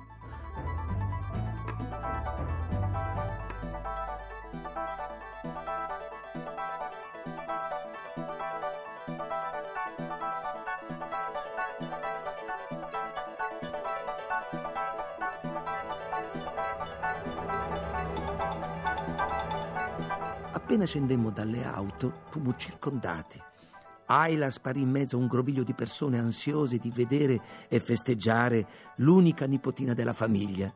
Appena 20.79 20.95
scendemmo 20.95 21.29
dalle 21.29 21.65
auto, 21.65 22.21
fummo 22.29 22.55
circondati. 22.55 23.37
Ayla 24.05 24.49
sparì 24.49 24.79
in 24.79 24.89
mezzo 24.89 25.17
a 25.17 25.19
un 25.19 25.27
groviglio 25.27 25.63
di 25.63 25.73
persone 25.73 26.17
ansiose 26.17 26.77
di 26.77 26.89
vedere 26.89 27.41
e 27.67 27.81
festeggiare 27.81 28.65
l'unica 28.95 29.45
nipotina 29.45 29.93
della 29.93 30.13
famiglia. 30.13 30.73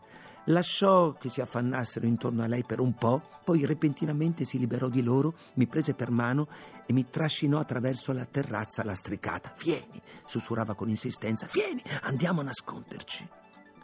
Lasciò 0.47 1.13
che 1.13 1.29
si 1.29 1.39
affannassero 1.39 2.05
intorno 2.05 2.43
a 2.43 2.47
lei 2.47 2.65
per 2.65 2.81
un 2.81 2.95
po', 2.95 3.21
poi 3.45 3.65
repentinamente 3.65 4.43
si 4.43 4.59
liberò 4.59 4.89
di 4.89 5.01
loro, 5.01 5.35
mi 5.53 5.67
prese 5.67 5.93
per 5.93 6.11
mano 6.11 6.49
e 6.85 6.91
mi 6.91 7.09
trascinò 7.09 7.59
attraverso 7.59 8.11
la 8.11 8.25
terrazza 8.25 8.83
lastricata. 8.83 9.53
Vieni, 9.63 10.01
sussurrava 10.25 10.75
con 10.75 10.89
insistenza, 10.89 11.47
vieni, 11.49 11.81
andiamo 12.01 12.41
a 12.41 12.43
nasconderci. 12.43 13.29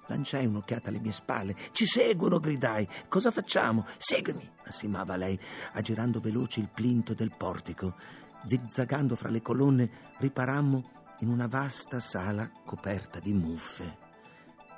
Lanciai 0.09 0.47
un'occhiata 0.47 0.89
alle 0.89 0.99
mie 0.99 1.11
spalle. 1.11 1.55
Ci 1.71 1.85
seguono, 1.85 2.39
gridai. 2.39 2.87
Cosa 3.07 3.29
facciamo? 3.29 3.85
Seguimi, 3.97 4.47
assimava 4.65 5.15
lei, 5.15 5.39
aggirando 5.73 6.19
veloce 6.19 6.59
il 6.59 6.67
plinto 6.67 7.13
del 7.13 7.31
portico. 7.37 7.95
Zigzagando 8.43 9.15
fra 9.15 9.29
le 9.29 9.41
colonne, 9.41 9.89
riparammo 10.17 10.89
in 11.19 11.29
una 11.29 11.47
vasta 11.47 11.99
sala 11.99 12.49
coperta 12.65 13.19
di 13.19 13.33
muffe. 13.33 13.97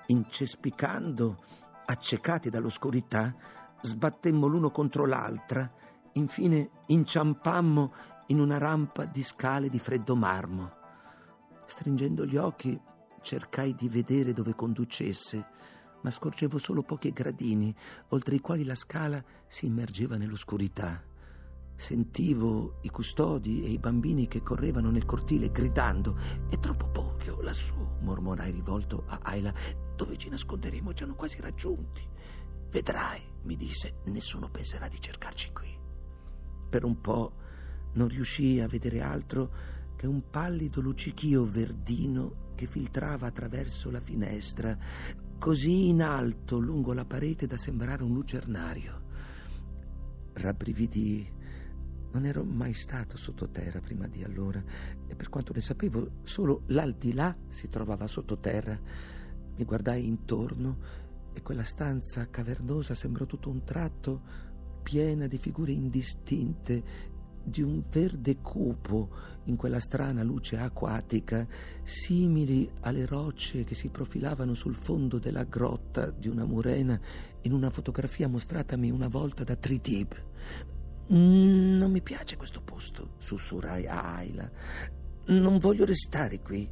Incespicando, 0.07 1.45
accecati 1.85 2.50
dall'oscurità, 2.50 3.33
sbattemmo 3.79 4.47
l'uno 4.47 4.69
contro 4.69 5.05
l'altra. 5.05 5.71
Infine 6.13 6.69
inciampammo 6.88 7.93
in 8.27 8.41
una 8.41 8.57
rampa 8.57 9.05
di 9.05 9.23
scale 9.23 9.69
di 9.69 9.79
freddo 9.79 10.17
marmo. 10.17 10.79
Stringendo 11.67 12.25
gli 12.25 12.35
occhi, 12.35 12.77
Cercai 13.22 13.75
di 13.75 13.88
vedere 13.88 14.34
dove 14.34 14.56
conducesse, 14.56 15.46
ma 16.01 16.10
scorgevo 16.10 16.58
solo 16.58 16.82
pochi 16.82 17.12
gradini, 17.12 17.74
oltre 18.10 18.36
i 18.36 18.40
quali 18.40 18.63
la 18.63 18.75
scala 18.75 19.24
si 19.48 19.68
immergeva 19.68 20.18
nell'oscurità. 20.18 21.01
Sentivo 21.75 22.80
i 22.82 22.90
custodi 22.90 23.63
e 23.63 23.70
i 23.70 23.80
bambini 23.80 24.28
che 24.28 24.42
correvano 24.42 24.90
nel 24.90 25.06
cortile 25.06 25.51
gridando: 25.51 26.18
È 26.50 26.58
troppo 26.60 26.88
poco, 26.88 27.42
lassù, 27.42 27.75
mormorai 28.01 28.51
rivolto 28.51 29.04
a 29.08 29.20
Ayla, 29.22 29.54
dove 29.96 30.18
ci 30.18 30.30
nasconderemo, 30.30 30.94
ci 30.94 31.04
hanno 31.04 31.16
quasi 31.16 31.40
raggiunti. 31.40 32.08
Vedrai, 32.70 33.22
mi 33.44 33.56
disse, 33.56 34.01
nessuno 34.06 34.50
penserà 34.50 34.88
di 34.88 35.00
cercarci 35.00 35.51
qui. 35.51 35.78
Per 36.70 36.84
un 36.84 37.01
po' 37.01 37.34
non 37.94 38.08
riuscii 38.08 38.62
a 38.62 38.68
vedere 38.68 39.01
altro 39.01 39.51
che 39.96 40.08
un 40.08 40.30
pallido 40.30 40.82
luccichio 40.82 41.46
verdino 41.46 42.50
che 42.55 42.67
filtrava 42.67 43.27
attraverso 43.27 43.89
la 43.89 44.00
finestra, 44.00 44.77
così 45.38 45.89
in 45.89 46.01
alto 46.01 46.60
lungo 46.60 46.93
la 46.93 47.05
parete 47.05 47.48
da 47.48 47.58
sembrare 47.58 48.03
un 48.03 48.13
lucernario. 48.13 49.01
Rabbrividii. 50.34 51.39
Non 52.13 52.25
ero 52.25 52.43
mai 52.43 52.74
stato 52.74 53.15
sottoterra 53.15 53.79
prima 53.79 54.05
di 54.05 54.22
allora 54.24 54.62
e 55.08 55.15
per 55.15 55.29
quanto 55.29 55.53
ne 55.53 55.62
sapevo 55.62 56.20
solo 56.24 56.63
l'aldilà 56.67 57.34
si 57.48 57.70
trovava 57.70 58.05
sottoterra. 58.05 58.77
Mi 59.55 59.63
guardai 59.63 60.05
intorno 60.05 60.77
e 61.34 61.41
quella 61.41 61.63
stanza 61.63 62.29
cavernosa 62.29 62.96
sembrò 62.96 63.25
tutto 63.25 63.50
un 63.50 63.63
tratto 63.63 64.50
piena 64.81 65.27
di 65.27 65.38
figure 65.38 65.72
indistinte, 65.72 66.84
di 67.43 67.62
un 67.62 67.83
verde 67.89 68.38
cupo 68.38 69.10
in 69.45 69.55
quella 69.55 69.79
strana 69.79 70.24
luce 70.24 70.57
acquatica, 70.57 71.48
simili 71.83 72.69
alle 72.81 73.05
rocce 73.05 73.63
che 73.63 73.75
si 73.75 73.89
profilavano 73.89 74.53
sul 74.53 74.75
fondo 74.75 75.19
della 75.19 75.43
grotta 75.43 76.12
di 76.12 76.27
una 76.27 76.45
murena 76.45 77.00
in 77.41 77.53
una 77.53 77.69
fotografia 77.69 78.27
mostratami 78.27 78.91
una 78.91 79.07
volta 79.07 79.43
da 79.43 79.55
Tritib. 79.55 80.13
Non 81.07 81.91
mi 81.91 82.01
piace 82.01 82.38
questo 82.38 82.62
posto, 82.62 83.15
sussurrai 83.17 83.88
a 83.88 84.15
Ayla. 84.15 84.50
Non 85.27 85.60
voglio 85.60 85.86
restare 85.86 86.39
qui. 86.39 86.69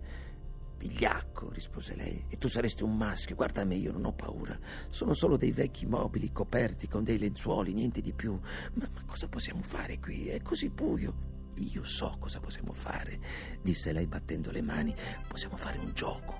Vigliacco, 0.79 1.51
rispose 1.51 1.93
lei, 1.93 2.24
e 2.29 2.38
tu 2.38 2.48
saresti 2.48 2.83
un 2.83 2.95
maschio. 2.95 3.36
Guarda 3.36 3.65
me, 3.65 3.75
io 3.75 3.91
non 3.91 4.05
ho 4.05 4.13
paura. 4.13 4.57
Sono 4.89 5.13
solo 5.13 5.36
dei 5.36 5.51
vecchi 5.51 5.86
mobili 5.86 6.31
coperti 6.31 6.88
con 6.88 7.03
dei 7.03 7.17
lenzuoli, 7.17 7.74
niente 7.74 8.00
di 8.00 8.13
più. 8.13 8.39
Ma, 8.75 8.89
ma 8.93 9.03
cosa 9.05 9.27
possiamo 9.27 9.62
fare 9.62 10.00
qui? 10.00 10.29
È 10.29 10.41
così 10.41 10.69
buio. 10.69 11.27
Io 11.74 11.83
so 11.83 12.15
cosa 12.17 12.39
possiamo 12.39 12.71
fare, 12.71 13.19
disse 13.62 13.91
lei 13.91 14.07
battendo 14.07 14.51
le 14.51 14.62
mani. 14.62 14.95
Possiamo 15.27 15.57
fare 15.57 15.77
un 15.79 15.91
gioco. 15.93 16.38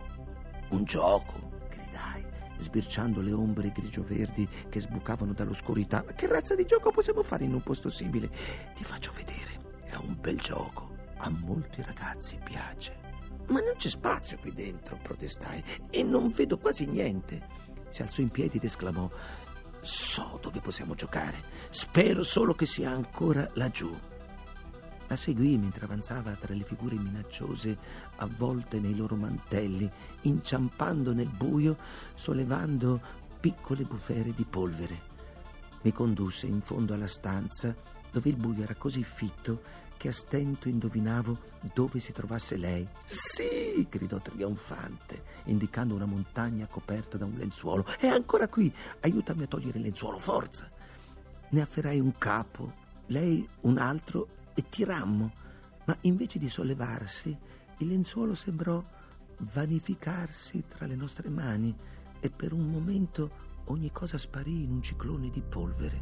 Un 0.70 0.86
gioco, 0.86 1.60
gridai, 1.68 2.26
sbirciando 2.60 3.20
le 3.20 3.34
ombre 3.34 3.74
grigio-verdi 3.74 4.48
che 4.70 4.80
sbucavano 4.80 5.34
dall'oscurità. 5.34 6.02
Ma 6.06 6.14
che 6.14 6.28
razza 6.28 6.56
di 6.56 6.66
gioco 6.66 6.92
possiamo 6.92 7.24
fare 7.24 7.44
in 7.44 7.54
un 7.54 7.62
posto 7.62 7.90
simile? 7.90 8.30
Ti 8.74 8.86
faccio 8.86 9.12
vedere. 9.12 9.82
È 9.84 9.96
un 9.96 10.16
bel 10.18 10.38
gioco. 10.40 10.96
A 11.18 11.30
molti 11.30 11.82
ragazzi 11.82 12.40
piace. 12.42 12.99
Ma 13.50 13.62
non 13.62 13.74
c'è 13.78 13.90
spazio 13.90 14.38
qui 14.40 14.54
dentro, 14.54 14.98
protestai, 15.02 15.64
e 15.90 16.04
non 16.04 16.30
vedo 16.30 16.58
quasi 16.58 16.86
niente. 16.86 17.46
Si 17.90 18.02
alzò 18.02 18.22
in 18.22 18.30
piedi 18.30 18.58
ed 18.58 18.64
esclamò: 18.64 19.10
So 19.82 20.40
dove 20.42 20.60
possiamo 20.60 20.94
giocare. 20.94 21.42
Spero 21.70 22.24
solo 22.24 22.54
che 22.54 22.66
sia 22.66 22.92
ancora 22.92 23.50
laggiù. 23.54 23.96
La 25.08 25.16
seguì 25.16 25.58
mentre 25.58 25.86
avanzava 25.86 26.36
tra 26.36 26.54
le 26.54 26.64
figure 26.64 26.96
minacciose 26.96 27.76
avvolte 28.18 28.80
nei 28.80 28.96
loro 28.96 29.16
mantelli, 29.16 29.90
inciampando 30.22 31.14
nel 31.14 31.30
buio, 31.30 31.78
sollevando 32.14 33.02
piccole 33.40 33.86
bufere 33.86 34.32
di 34.34 34.46
polvere. 34.46 35.08
Mi 35.82 35.92
condusse 35.92 36.46
in 36.46 36.62
fondo 36.62 36.94
alla 36.94 37.08
stanza 37.08 37.76
dove 38.12 38.30
il 38.30 38.36
buio 38.36 38.64
era 38.64 38.76
così 38.76 39.02
fitto 39.04 39.88
che 40.00 40.08
a 40.08 40.14
stento 40.14 40.70
indovinavo 40.70 41.38
dove 41.74 42.00
si 42.00 42.14
trovasse 42.14 42.56
lei. 42.56 42.88
Sì, 43.06 43.86
gridò 43.90 44.18
trionfante, 44.20 45.24
indicando 45.46 45.94
una 45.94 46.06
montagna 46.06 46.68
coperta 46.68 47.18
da 47.18 47.26
un 47.26 47.34
lenzuolo. 47.34 47.86
È 48.00 48.08
ancora 48.08 48.48
qui. 48.48 48.74
Aiutami 49.02 49.44
a 49.44 49.48
togliere 49.48 49.78
il 49.78 49.84
lenzuolo, 49.84 50.18
forza. 50.18 50.72
Ne 51.50 51.62
afferrai 51.62 52.00
un 52.00 52.18
capo, 52.18 52.74
lei 53.08 53.46
un 53.62 53.78
altro 53.78 54.30
e 54.54 54.64
tirammo. 54.70 55.34
Ma 55.84 55.98
invece 56.02 56.40
di 56.40 56.48
sollevarsi, 56.48 57.38
il 57.80 57.88
lenzuolo 57.88 58.36
sembrò 58.36 58.82
vanificarsi 59.40 60.64
tra 60.66 60.86
le 60.86 60.96
nostre 60.96 61.28
mani 61.28 61.76
e 62.22 62.30
per 62.30 62.54
un 62.54 62.70
momento 62.72 63.48
ogni 63.66 63.92
cosa 63.92 64.18
sparì 64.18 64.64
in 64.64 64.72
un 64.72 64.82
ciclone 64.82 65.30
di 65.30 65.42
polvere. 65.42 66.02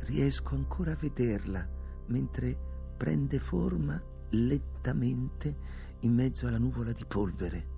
Riesco 0.00 0.54
ancora 0.54 0.92
a 0.92 0.96
vederla 1.00 1.66
mentre 2.08 2.72
prende 2.96 3.38
forma 3.38 4.00
lentamente 4.30 5.56
in 6.00 6.12
mezzo 6.12 6.46
alla 6.46 6.58
nuvola 6.58 6.92
di 6.92 7.04
polvere. 7.06 7.72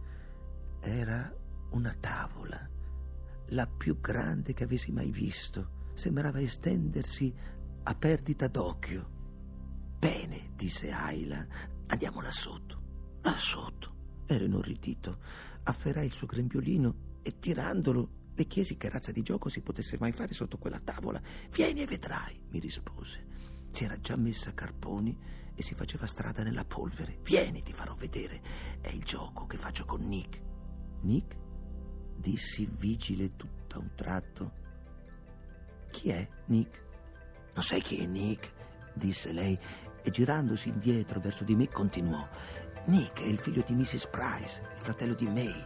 Era 0.80 1.34
una 1.70 1.94
tavola, 1.98 2.68
la 3.48 3.66
più 3.66 4.00
grande 4.00 4.52
che 4.52 4.64
avessi 4.64 4.92
mai 4.92 5.10
visto. 5.10 5.74
Sembrava 5.94 6.40
estendersi 6.40 7.34
a 7.84 7.94
perdita 7.94 8.48
d'occhio. 8.48 9.14
Bene, 9.98 10.52
disse 10.54 10.90
Ayla, 10.90 11.46
andiamo 11.86 12.20
là 12.20 12.30
sotto. 12.30 13.20
Là 13.22 13.36
sotto. 13.36 13.94
Ero 14.26 14.44
inorridito. 14.44 15.18
Afferrai 15.62 16.06
il 16.06 16.12
suo 16.12 16.26
grembiolino 16.26 17.20
e 17.22 17.38
tirandolo 17.38 18.24
le 18.34 18.46
chiesi 18.46 18.76
che 18.76 18.90
razza 18.90 19.12
di 19.12 19.22
gioco 19.22 19.48
si 19.48 19.62
potesse 19.62 19.96
mai 19.98 20.12
fare 20.12 20.34
sotto 20.34 20.58
quella 20.58 20.80
tavola. 20.80 21.20
Vieni 21.50 21.82
e 21.82 21.86
vedrai, 21.86 22.38
mi 22.50 22.58
rispose. 22.58 23.25
Si 23.70 23.84
era 23.84 23.98
già 23.98 24.16
messa 24.16 24.50
a 24.50 24.54
carponi 24.54 25.18
e 25.54 25.62
si 25.62 25.74
faceva 25.74 26.06
strada 26.06 26.42
nella 26.42 26.64
polvere. 26.64 27.18
Vieni, 27.22 27.62
ti 27.62 27.72
farò 27.72 27.94
vedere. 27.94 28.40
È 28.80 28.88
il 28.88 29.04
gioco 29.04 29.46
che 29.46 29.56
faccio 29.56 29.84
con 29.84 30.06
Nick. 30.06 30.40
Nick? 31.02 31.36
Dissi 32.16 32.68
vigile 32.70 33.36
tutto 33.36 33.76
a 33.76 33.80
un 33.80 33.90
tratto. 33.94 34.52
Chi 35.90 36.10
è 36.10 36.28
Nick? 36.46 36.84
Non 37.54 37.64
sai 37.64 37.80
chi 37.80 37.98
è 37.98 38.06
Nick? 38.06 38.52
disse 38.94 39.32
lei 39.32 39.58
e 40.02 40.10
girandosi 40.10 40.68
indietro 40.68 41.20
verso 41.20 41.44
di 41.44 41.54
me 41.54 41.68
continuò. 41.68 42.26
Nick 42.86 43.22
è 43.22 43.26
il 43.26 43.38
figlio 43.38 43.64
di 43.66 43.74
Mrs. 43.74 44.06
Price, 44.08 44.60
il 44.60 44.80
fratello 44.80 45.14
di 45.14 45.26
May. 45.26 45.64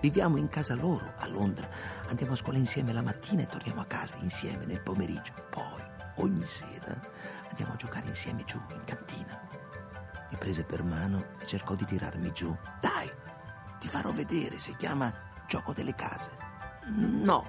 Viviamo 0.00 0.36
in 0.36 0.48
casa 0.48 0.74
loro 0.74 1.12
a 1.18 1.28
Londra. 1.28 1.68
Andiamo 2.06 2.32
a 2.32 2.36
scuola 2.36 2.58
insieme 2.58 2.92
la 2.92 3.02
mattina 3.02 3.42
e 3.42 3.46
torniamo 3.46 3.82
a 3.82 3.86
casa 3.86 4.16
insieme 4.20 4.64
nel 4.64 4.80
pomeriggio. 4.80 5.32
Poi, 5.50 5.82
ogni 6.16 6.46
sera, 6.46 7.00
Andiamo 7.52 7.74
a 7.74 7.76
giocare 7.76 8.06
insieme 8.06 8.44
giù, 8.44 8.58
in 8.70 8.82
cantina. 8.84 9.38
Mi 10.30 10.38
prese 10.38 10.64
per 10.64 10.82
mano 10.82 11.36
e 11.38 11.46
cercò 11.46 11.74
di 11.74 11.84
tirarmi 11.84 12.32
giù. 12.32 12.56
Dai, 12.80 13.10
ti 13.78 13.88
farò 13.88 14.10
vedere, 14.10 14.58
si 14.58 14.74
chiama 14.76 15.12
gioco 15.46 15.74
delle 15.74 15.94
case. 15.94 16.30
No, 16.86 17.46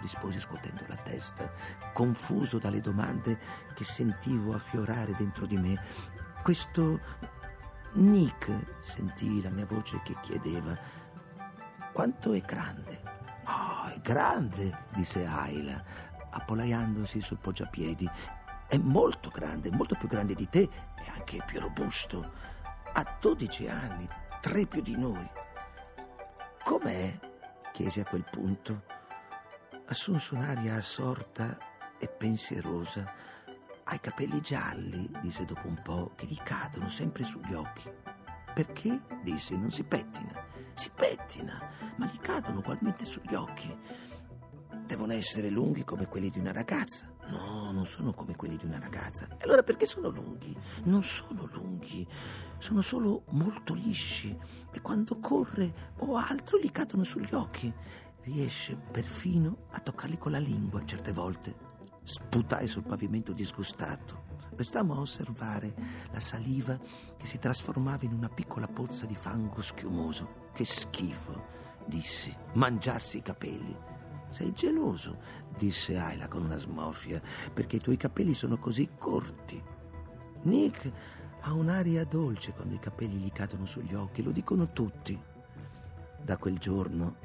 risposi 0.00 0.40
scuotendo 0.40 0.82
la 0.88 0.96
testa, 0.96 1.52
confuso 1.92 2.58
dalle 2.58 2.80
domande 2.80 3.38
che 3.74 3.84
sentivo 3.84 4.54
affiorare 4.54 5.14
dentro 5.14 5.46
di 5.46 5.56
me. 5.56 5.80
Questo 6.42 6.98
Nick, 7.92 8.50
sentii 8.80 9.40
la 9.40 9.50
mia 9.50 9.66
voce 9.66 10.00
che 10.02 10.16
chiedeva, 10.20 10.76
quanto 11.92 12.32
è 12.32 12.40
grande? 12.40 13.02
Oh, 13.44 13.86
è 13.86 14.00
grande, 14.00 14.86
disse 14.96 15.24
Ayla, 15.24 15.80
appollaiandosi 16.28 17.20
sul 17.20 17.38
poggiapiedi 17.38 18.10
è 18.68 18.76
molto 18.76 19.30
grande, 19.30 19.70
molto 19.70 19.96
più 19.96 20.08
grande 20.08 20.34
di 20.34 20.46
te 20.48 20.60
e 20.60 21.10
anche 21.14 21.42
più 21.46 21.58
robusto. 21.58 22.32
Ha 22.92 23.16
12 23.18 23.66
anni, 23.66 24.06
tre 24.40 24.66
più 24.66 24.82
di 24.82 24.96
noi. 24.96 25.28
Com'è? 26.62 27.18
chiesi 27.72 28.00
a 28.00 28.04
quel 28.04 28.24
punto. 28.30 28.82
Assunse 29.86 30.34
un'aria 30.34 30.74
assorta 30.74 31.56
e 31.98 32.08
pensierosa. 32.08 33.10
Ha 33.84 33.94
i 33.94 34.00
capelli 34.00 34.42
gialli, 34.42 35.10
disse 35.22 35.46
dopo 35.46 35.66
un 35.66 35.80
po', 35.82 36.12
che 36.14 36.26
gli 36.26 36.38
cadono 36.42 36.90
sempre 36.90 37.24
sugli 37.24 37.54
occhi. 37.54 37.90
Perché? 38.52 39.00
disse, 39.22 39.56
non 39.56 39.70
si 39.70 39.82
pettina. 39.84 40.44
Si 40.74 40.90
pettina, 40.94 41.70
ma 41.96 42.04
gli 42.04 42.18
cadono 42.18 42.58
ugualmente 42.58 43.06
sugli 43.06 43.34
occhi. 43.34 43.74
Devono 44.88 45.12
essere 45.12 45.50
lunghi 45.50 45.84
come 45.84 46.06
quelli 46.06 46.30
di 46.30 46.38
una 46.38 46.50
ragazza. 46.50 47.06
No, 47.28 47.70
non 47.72 47.84
sono 47.84 48.14
come 48.14 48.34
quelli 48.34 48.56
di 48.56 48.64
una 48.64 48.78
ragazza. 48.78 49.26
E 49.36 49.44
allora 49.44 49.62
perché 49.62 49.84
sono 49.84 50.08
lunghi? 50.08 50.56
Non 50.84 51.04
sono 51.04 51.46
lunghi, 51.52 52.08
sono 52.56 52.80
solo 52.80 53.24
molto 53.32 53.74
lisci 53.74 54.34
e 54.72 54.80
quando 54.80 55.18
corre 55.18 55.92
o 55.98 56.16
altro 56.16 56.58
gli 56.58 56.72
cadono 56.72 57.04
sugli 57.04 57.34
occhi. 57.34 57.70
Riesce 58.22 58.76
perfino 58.76 59.66
a 59.72 59.80
toccarli 59.80 60.16
con 60.16 60.32
la 60.32 60.38
lingua 60.38 60.82
certe 60.86 61.12
volte. 61.12 61.54
Sputai 62.02 62.66
sul 62.66 62.84
pavimento 62.84 63.34
disgustato. 63.34 64.24
Restammo 64.56 64.94
a 64.94 65.00
osservare 65.00 65.74
la 66.12 66.20
saliva 66.20 66.78
che 67.18 67.26
si 67.26 67.38
trasformava 67.38 68.06
in 68.06 68.14
una 68.14 68.30
piccola 68.30 68.66
pozza 68.66 69.04
di 69.04 69.14
fango 69.14 69.60
schiumoso. 69.60 70.46
Che 70.54 70.64
schifo, 70.64 71.44
dissi, 71.84 72.34
mangiarsi 72.54 73.18
i 73.18 73.22
capelli. 73.22 73.87
Sei 74.30 74.52
geloso, 74.52 75.18
disse 75.56 75.96
Ayla 75.96 76.28
con 76.28 76.44
una 76.44 76.58
smorfia, 76.58 77.20
perché 77.52 77.76
i 77.76 77.80
tuoi 77.80 77.96
capelli 77.96 78.34
sono 78.34 78.58
così 78.58 78.88
corti. 78.98 79.62
Nick 80.42 80.92
Ha 81.42 81.52
un'aria 81.52 82.04
dolce 82.04 82.52
quando 82.52 82.74
i 82.74 82.80
capelli 82.80 83.16
gli 83.16 83.32
cadono 83.32 83.64
sugli 83.64 83.94
occhi, 83.94 84.22
lo 84.22 84.32
dicono 84.32 84.72
tutti. 84.72 85.18
Da 86.22 86.36
quel 86.36 86.58
giorno 86.58 87.16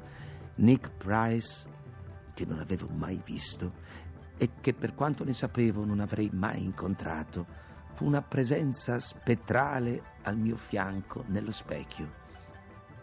Nick 0.56 0.90
Price, 0.90 1.68
che 2.32 2.44
non 2.44 2.60
avevo 2.60 2.88
mai 2.88 3.20
visto 3.24 3.72
e 4.36 4.50
che 4.60 4.72
per 4.72 4.94
quanto 4.94 5.24
ne 5.24 5.32
sapevo 5.32 5.84
non 5.84 6.00
avrei 6.00 6.30
mai 6.32 6.62
incontrato, 6.62 7.46
fu 7.92 8.06
una 8.06 8.22
presenza 8.22 8.98
spettrale 8.98 10.02
al 10.22 10.36
mio 10.36 10.56
fianco 10.56 11.24
nello 11.28 11.52
specchio. 11.52 12.22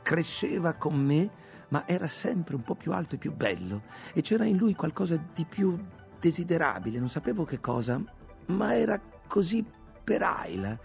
Cresceva 0.01 0.73
con 0.73 0.95
me, 0.95 1.29
ma 1.69 1.87
era 1.87 2.07
sempre 2.07 2.55
un 2.55 2.63
po' 2.63 2.75
più 2.75 2.91
alto 2.91 3.15
e 3.15 3.17
più 3.17 3.33
bello 3.33 3.83
e 4.13 4.21
c'era 4.21 4.45
in 4.45 4.57
lui 4.57 4.75
qualcosa 4.75 5.15
di 5.33 5.45
più 5.45 5.77
desiderabile, 6.19 6.99
non 6.99 7.09
sapevo 7.09 7.45
che 7.45 7.59
cosa, 7.59 8.01
ma 8.47 8.75
era 8.75 9.01
così 9.27 9.65
per 10.03 10.21
Ayla, 10.21 10.77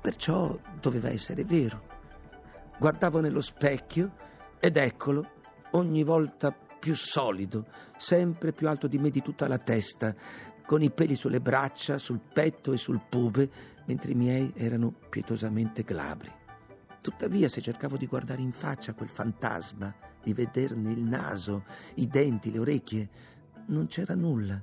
perciò 0.00 0.58
doveva 0.80 1.08
essere 1.08 1.44
vero. 1.44 1.90
Guardavo 2.78 3.20
nello 3.20 3.40
specchio 3.40 4.12
ed 4.60 4.76
eccolo, 4.76 5.28
ogni 5.72 6.04
volta 6.04 6.52
più 6.52 6.94
solido, 6.94 7.66
sempre 7.96 8.52
più 8.52 8.68
alto 8.68 8.86
di 8.86 8.98
me 8.98 9.10
di 9.10 9.22
tutta 9.22 9.48
la 9.48 9.58
testa, 9.58 10.14
con 10.66 10.82
i 10.82 10.90
peli 10.90 11.14
sulle 11.14 11.40
braccia, 11.40 11.98
sul 11.98 12.20
petto 12.20 12.72
e 12.72 12.76
sul 12.76 13.00
pube, 13.08 13.50
mentre 13.86 14.12
i 14.12 14.16
miei 14.16 14.52
erano 14.56 14.92
pietosamente 15.08 15.82
glabri. 15.82 16.41
Tuttavia, 17.02 17.48
se 17.48 17.60
cercavo 17.60 17.96
di 17.96 18.06
guardare 18.06 18.42
in 18.42 18.52
faccia 18.52 18.94
quel 18.94 19.08
fantasma, 19.08 19.92
di 20.22 20.32
vederne 20.32 20.92
il 20.92 21.02
naso, 21.02 21.64
i 21.96 22.06
denti, 22.06 22.52
le 22.52 22.60
orecchie, 22.60 23.10
non 23.66 23.88
c'era 23.88 24.14
nulla. 24.14 24.62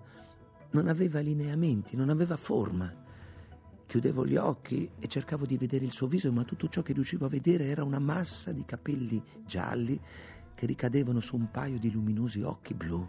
Non 0.71 0.87
aveva 0.87 1.19
lineamenti, 1.19 1.97
non 1.97 2.07
aveva 2.07 2.37
forma. 2.37 2.95
Chiudevo 3.85 4.25
gli 4.25 4.37
occhi 4.37 4.89
e 4.99 5.07
cercavo 5.07 5.45
di 5.45 5.57
vedere 5.57 5.83
il 5.83 5.91
suo 5.91 6.07
viso, 6.07 6.31
ma 6.31 6.45
tutto 6.45 6.69
ciò 6.69 6.81
che 6.81 6.93
riuscivo 6.93 7.25
a 7.25 7.29
vedere 7.29 7.65
era 7.65 7.83
una 7.83 7.99
massa 7.99 8.53
di 8.53 8.63
capelli 8.63 9.21
gialli 9.45 9.99
che 10.55 10.65
ricadevano 10.65 11.19
su 11.19 11.35
un 11.35 11.51
paio 11.51 11.77
di 11.77 11.91
luminosi 11.91 12.41
occhi 12.41 12.73
blu. 12.73 13.05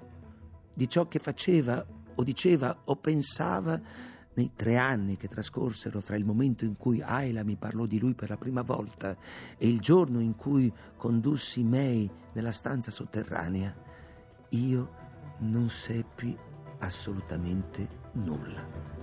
Di 0.75 0.89
ciò 0.89 1.07
che 1.07 1.21
faceva 1.21 1.87
o 2.17 2.23
diceva 2.25 2.81
o 2.87 2.97
pensava 2.97 3.81
nei 4.35 4.53
tre 4.55 4.77
anni 4.77 5.17
che 5.17 5.29
trascorsero 5.29 6.01
fra 6.01 6.17
il 6.17 6.25
momento 6.25 6.65
in 6.65 6.77
cui 6.77 7.03
Ayla 7.03 7.45
mi 7.45 7.57
parlò 7.57 7.87
di 7.87 7.99
lui 7.99 8.15
per 8.15 8.29
la 8.31 8.37
prima 8.37 8.63
volta 8.63 9.17
e 9.59 9.69
il 9.69 9.81
giorno 9.81 10.21
in 10.21 10.37
cui 10.37 10.73
condussi 10.97 11.63
May 11.65 12.11
nella 12.33 12.53
stanza 12.53 12.91
sotterranea, 12.91 13.75
io 14.51 14.91
non 15.39 15.69
seppi 15.69 16.37
assolutamente 16.79 17.89
nulla. 18.13 19.00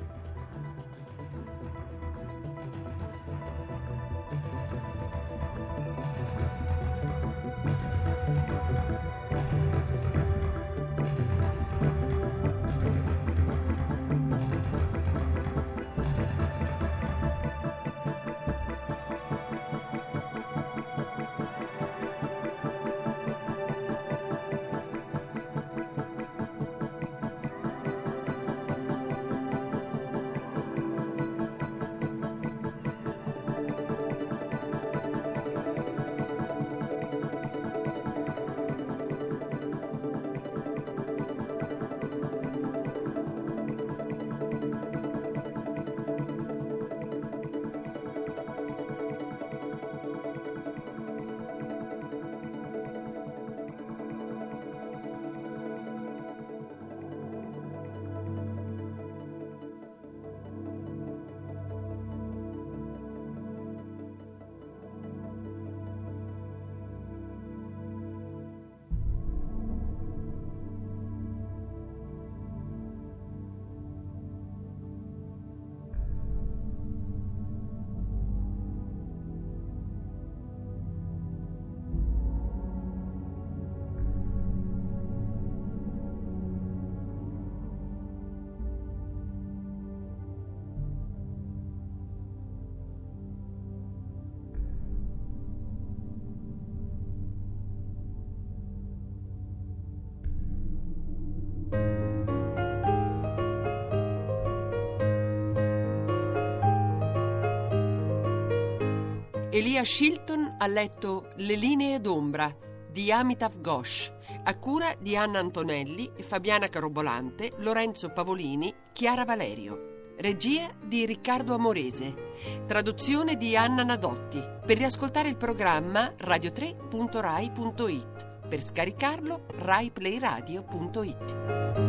Elia 109.58 109.84
Shilton 109.84 110.56
ha 110.60 110.68
letto 110.68 111.30
Le 111.38 111.56
linee 111.56 112.00
d'ombra 112.00 112.56
di 112.92 113.12
Amitav 113.12 113.60
Ghosh, 113.60 114.14
a 114.44 114.56
cura 114.60 114.94
di 115.00 115.18
Anna 115.18 115.40
Antonelli, 115.40 116.12
Fabiana 116.20 116.68
Carobolante, 116.68 117.54
Lorenzo 117.58 118.10
Pavolini, 118.10 118.72
Chiara 118.94 119.26
Valerio. 119.26 120.12
Regia 120.20 120.70
di 120.80 121.08
Riccardo 121.08 121.56
Amorese. 121.56 122.36
Traduzione 122.68 123.36
di 123.36 123.58
Anna 123.58 123.82
Nadotti. 123.82 124.40
Per 124.64 124.78
riascoltare 124.78 125.30
il 125.30 125.38
programma 125.38 126.14
radio3.rai.it. 126.16 128.46
Per 128.48 128.64
scaricarlo 128.64 129.48
raiplayradio.it. 129.56 131.87